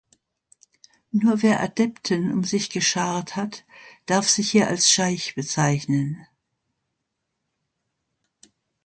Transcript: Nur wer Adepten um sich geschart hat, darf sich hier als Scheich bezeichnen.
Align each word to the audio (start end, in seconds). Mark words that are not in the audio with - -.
Nur 1.11 1.43
wer 1.43 1.59
Adepten 1.61 2.31
um 2.33 2.43
sich 2.43 2.71
geschart 2.71 3.35
hat, 3.35 3.65
darf 4.07 4.27
sich 4.27 4.49
hier 4.49 4.67
als 4.67 4.89
Scheich 4.89 5.35
bezeichnen. 5.35 6.25